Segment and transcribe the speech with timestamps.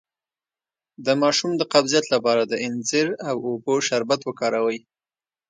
[1.05, 4.79] د ماشوم د قبضیت لپاره د انځر او اوبو شربت وکاروئ